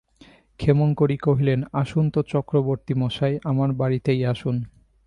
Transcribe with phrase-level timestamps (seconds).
[0.59, 4.55] ক্ষেমংকরী কহিলেন, আসুন-না চক্রবর্তীমশায়, আমার বাড়িতেই আসুন।